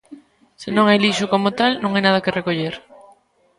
Se 0.61 0.69
non 0.75 0.85
hai 0.87 0.97
lixo 1.05 1.25
como 1.33 1.49
tal, 1.59 1.71
non 1.81 1.91
hai 1.93 2.03
nada 2.03 2.23
que 2.23 2.35
recoller. 2.39 2.75